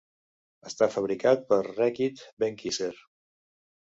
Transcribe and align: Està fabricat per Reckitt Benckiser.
Està 0.69 0.85
fabricat 0.93 1.43
per 1.51 1.59
Reckitt 1.67 2.23
Benckiser. 2.45 2.91